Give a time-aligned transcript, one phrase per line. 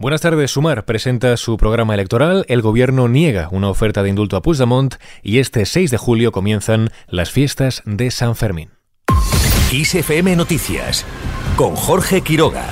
[0.00, 0.52] Buenas tardes.
[0.52, 2.46] Sumar presenta su programa electoral.
[2.48, 6.88] El gobierno niega una oferta de indulto a Puigdemont y este 6 de julio comienzan
[7.06, 8.70] las fiestas de San Fermín.
[9.70, 11.04] ISFM Noticias
[11.54, 12.64] con Jorge Quiroga.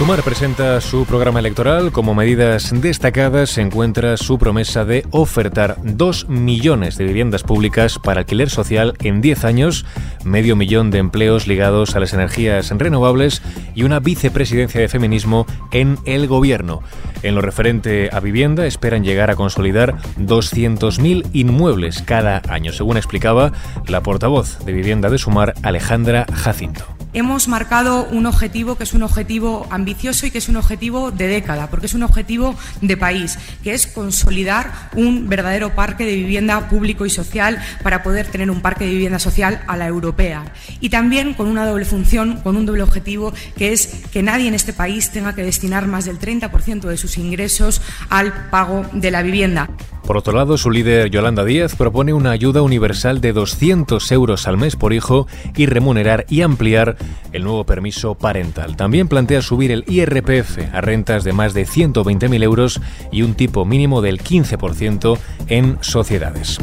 [0.00, 1.92] Sumar presenta su programa electoral.
[1.92, 8.20] Como medidas destacadas se encuentra su promesa de ofertar 2 millones de viviendas públicas para
[8.20, 9.84] alquiler social en 10 años,
[10.24, 13.42] medio millón de empleos ligados a las energías renovables
[13.74, 16.80] y una vicepresidencia de feminismo en el gobierno.
[17.22, 23.52] En lo referente a vivienda esperan llegar a consolidar 200.000 inmuebles cada año, según explicaba
[23.86, 29.02] la portavoz de vivienda de Sumar, Alejandra Jacinto hemos marcado un objetivo que es un
[29.02, 33.38] objetivo ambicioso y que es un objetivo de década, porque es un objetivo de país,
[33.62, 38.60] que es consolidar un verdadero parque de vivienda público y social para poder tener un
[38.60, 40.52] parque de vivienda social a la europea.
[40.80, 44.54] Y también con una doble función, con un doble objetivo, que es que nadie en
[44.54, 49.22] este país tenga que destinar más del 30% de sus ingresos al pago de la
[49.22, 49.68] vivienda.
[50.10, 54.56] Por otro lado, su líder Yolanda Díaz propone una ayuda universal de 200 euros al
[54.56, 56.96] mes por hijo y remunerar y ampliar
[57.30, 58.74] el nuevo permiso parental.
[58.74, 62.80] También plantea subir el IRPF a rentas de más de 120.000 euros
[63.12, 65.16] y un tipo mínimo del 15%
[65.46, 66.58] en sociedades.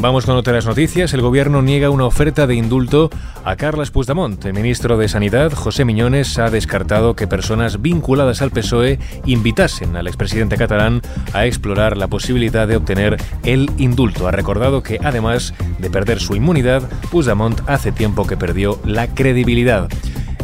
[0.00, 1.12] Vamos con otras noticias.
[1.12, 3.10] El gobierno niega una oferta de indulto
[3.44, 4.44] a Carles Puigdemont.
[4.44, 10.06] El ministro de Sanidad, José Miñones, ha descartado que personas vinculadas al PSOE invitasen al
[10.06, 14.28] expresidente catalán a explorar la posibilidad de obtener el indulto.
[14.28, 19.88] Ha recordado que, además de perder su inmunidad, Puigdemont hace tiempo que perdió la credibilidad.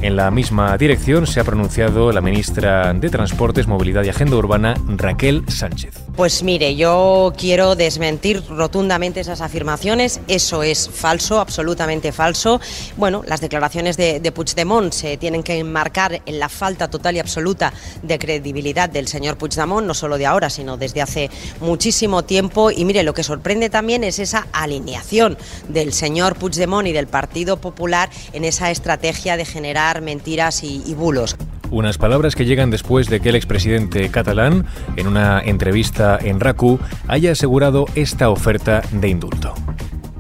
[0.04, 4.74] En la misma dirección se ha pronunciado la ministra de Transportes, Movilidad y Agenda Urbana,
[4.86, 5.94] Raquel Sánchez.
[6.14, 10.20] Pues mire, yo quiero desmentir rotundamente esas afirmaciones.
[10.28, 12.60] Eso es falso, absolutamente falso.
[12.98, 17.20] Bueno, las declaraciones de, de, Puigdemont se tienen que enmarcar en la falta total y
[17.20, 21.30] absoluta de credibilidad del señor Puigdemont, no solo de ahora, sino desde hace
[21.62, 22.70] muchísimo tiempo.
[22.70, 25.38] Y mire, lo que sorprende también es esa alineación
[25.70, 31.36] del señor Puigdemont y del Partido Popular en esa estrategia de generar mentiras y, bulos.
[31.70, 34.66] Unas palabras que llegan después de que el expresidente catalán,
[34.96, 36.78] en una entrevista en RACU,
[37.08, 39.54] haya asegurado esta oferta de indulto.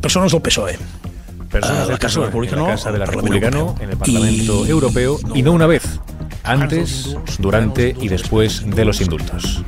[0.00, 0.78] Personas del PSOE.
[1.50, 5.52] Personas del PSOE, en la Casa de la Republicano, en el Parlamento Europeo, y no
[5.52, 6.00] una vez,
[6.42, 9.62] antes, durante y después de los indultos.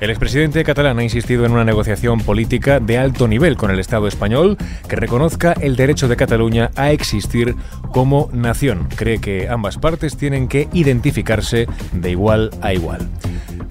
[0.00, 4.08] El expresidente catalán ha insistido en una negociación política de alto nivel con el Estado
[4.08, 4.56] español
[4.88, 7.54] que reconozca el derecho de Cataluña a existir
[7.92, 8.88] como nación.
[8.96, 13.10] Cree que ambas partes tienen que identificarse de igual a igual.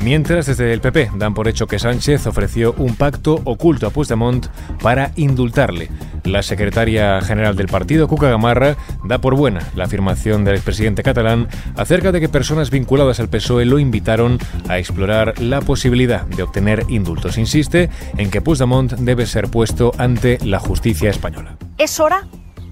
[0.04, 4.48] Mientras, desde el PP dan por hecho que Sánchez ofreció un pacto oculto a Puigdemont
[4.84, 5.90] para indultarle.
[6.30, 11.48] La secretaria general del partido, Cuca Gamarra, da por buena la afirmación del expresidente catalán
[11.76, 16.86] acerca de que personas vinculadas al PSOE lo invitaron a explorar la posibilidad de obtener
[16.88, 17.40] indultos.
[17.40, 21.58] Insiste en que Puigdemont debe ser puesto ante la justicia española.
[21.80, 22.28] Es hora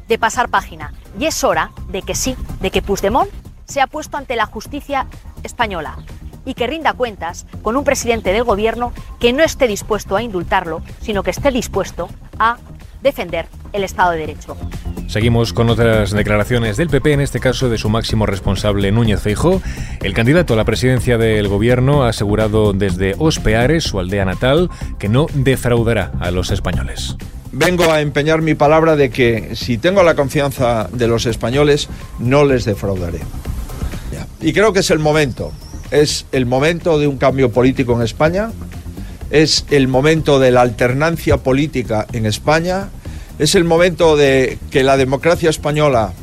[0.07, 3.31] de pasar página y es hora de que sí, de que Puigdemont
[3.66, 5.07] sea puesto ante la justicia
[5.41, 5.97] española
[6.45, 10.84] y que rinda cuentas con un presidente del gobierno que no esté dispuesto a indultarlo,
[11.01, 12.07] sino que esté dispuesto
[12.38, 12.57] a
[13.01, 14.57] defender el Estado de Derecho.
[15.07, 19.61] Seguimos con otras declaraciones del PP, en este caso de su máximo responsable Núñez Feijó.
[20.01, 24.69] El candidato a la presidencia del gobierno ha asegurado desde Ospeares, su aldea natal,
[24.99, 27.15] que no defraudará a los españoles.
[27.53, 31.87] Vengo a empeñar mi palabra de que si tengo la confianza de los españoles,
[32.19, 33.19] no les defraudaré.
[34.41, 35.51] Y creo que es el momento
[35.91, 38.51] es el momento de un cambio político en España,
[39.29, 42.89] es el momento de la alternancia política en España,
[43.39, 46.13] es el momento de que la democracia española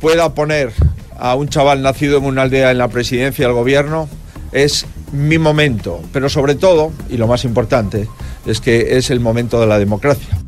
[0.00, 0.72] pueda poner
[1.18, 4.08] a un chaval nacido en una aldea en la presidencia del gobierno,
[4.52, 8.08] es mi momento, pero sobre todo, y lo más importante,
[8.46, 10.43] es que es el momento de la democracia.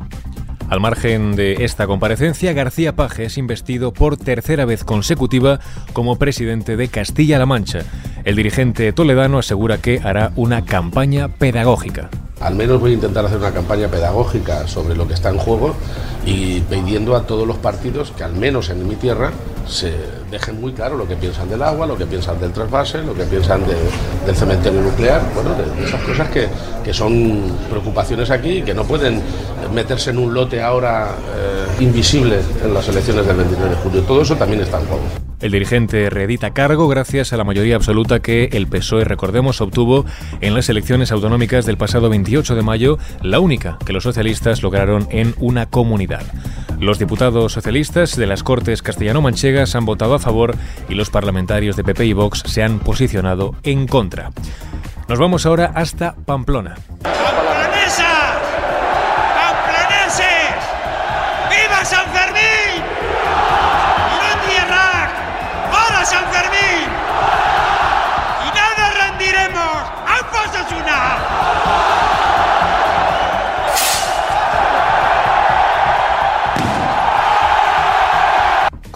[0.69, 5.61] Al margen de esta comparecencia, García Paje es investido por tercera vez consecutiva
[5.93, 7.85] como presidente de Castilla-La Mancha.
[8.25, 12.09] El dirigente toledano asegura que hará una campaña pedagógica.
[12.41, 15.73] Al menos voy a intentar hacer una campaña pedagógica sobre lo que está en juego
[16.25, 19.31] y pidiendo a todos los partidos que al menos en mi tierra
[19.67, 19.93] se
[20.31, 23.23] dejen muy claro lo que piensan del agua, lo que piensan del trasvase, lo que
[23.23, 23.61] piensan
[24.25, 26.47] del cementerio nuclear, bueno, de, esas cosas que,
[26.83, 29.21] que, son preocupaciones aquí y que no pueden
[29.73, 34.01] meterse en un lote ahora eh, invisible en las elecciones del 29 de julio.
[34.03, 35.03] Todo eso también está en juego.
[35.41, 40.05] el dirigente reedita cargo gracias a la mayoría absoluta que el PSOE, recordemos, obtuvo
[40.41, 45.07] en las elecciones autonómicas del pasado 28 de mayo, la única que los socialistas lograron
[45.11, 46.23] en una comunidad.
[46.79, 50.55] Los diputados socialistas de las Cortes castellano-manchegas han votado a favor
[50.87, 54.31] y los parlamentarios de PP y Vox se han posicionado en contra.
[55.07, 56.75] Nos vamos ahora hasta Pamplona.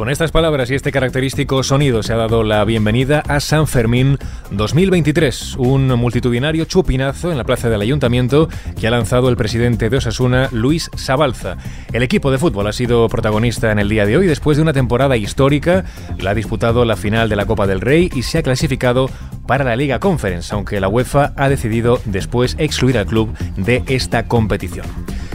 [0.01, 4.17] Con estas palabras y este característico sonido se ha dado la bienvenida a San Fermín
[4.49, 8.49] 2023, un multitudinario chupinazo en la plaza del ayuntamiento
[8.79, 11.57] que ha lanzado el presidente de Osasuna, Luis Sabalza.
[11.93, 14.73] El equipo de fútbol ha sido protagonista en el día de hoy después de una
[14.73, 15.85] temporada histórica.
[16.17, 19.07] La ha disputado la final de la Copa del Rey y se ha clasificado
[19.45, 24.27] para la Liga Conference, aunque la UEFA ha decidido después excluir al club de esta
[24.27, 24.87] competición.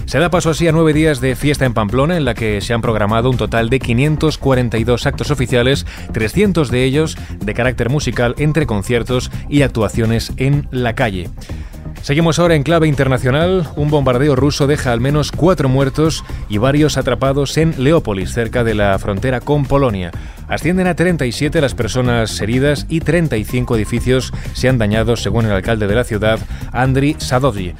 [0.07, 2.73] Se da paso así a nueve días de fiesta en Pamplona, en la que se
[2.73, 8.67] han programado un total de 542 actos oficiales, 300 de ellos de carácter musical entre
[8.67, 11.29] conciertos y actuaciones en la calle.
[12.03, 13.67] Seguimos ahora en clave internacional.
[13.75, 18.75] Un bombardeo ruso deja al menos cuatro muertos y varios atrapados en Leópolis, cerca de
[18.75, 20.13] la frontera con Polonia.
[20.47, 25.89] Ascienden a 37 las personas heridas y 35 edificios se han dañado, según el alcalde
[25.89, 26.39] de la ciudad,
[26.71, 27.75] Andriy Sadovyi.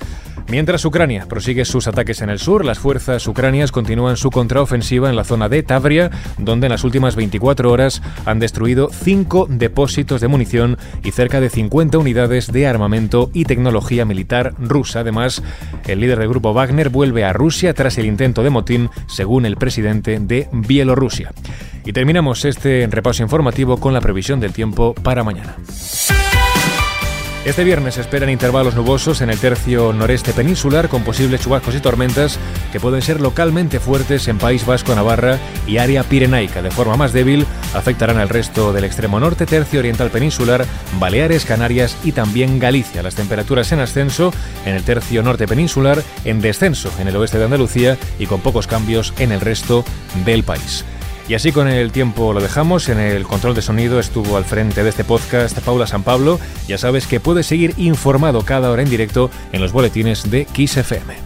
[0.49, 5.17] Mientras Ucrania prosigue sus ataques en el sur, las fuerzas ucranias continúan su contraofensiva en
[5.17, 10.29] la zona de Tavria, donde en las últimas 24 horas han destruido cinco depósitos de
[10.29, 15.01] munición y cerca de 50 unidades de armamento y tecnología militar rusa.
[15.01, 15.43] Además,
[15.87, 19.57] el líder del grupo Wagner vuelve a Rusia tras el intento de motín, según el
[19.57, 21.33] presidente de Bielorrusia.
[21.85, 25.57] Y terminamos este repaso informativo con la previsión del tiempo para mañana.
[27.47, 32.41] Este viernes esperan intervalos nubosos en el tercio noreste peninsular con posibles chubascos y tormentas
[32.73, 36.61] que pueden ser localmente fuertes en País Vasco, Navarra y área pirenaica.
[36.61, 40.67] De forma más débil afectarán al resto del extremo norte, tercio oriental peninsular,
[40.99, 43.05] Baleares, Canarias y también Galicia.
[43.05, 44.35] Las temperaturas en ascenso
[44.65, 48.67] en el tercio norte peninsular, en descenso en el oeste de Andalucía y con pocos
[48.67, 49.85] cambios en el resto
[50.25, 50.85] del país.
[51.29, 52.89] Y así con el tiempo lo dejamos.
[52.89, 56.39] En el control de sonido estuvo al frente de este podcast Paula San Pablo.
[56.69, 60.77] Ya sabes que puedes seguir informado cada hora en directo en los boletines de Kiss
[60.77, 61.26] FM.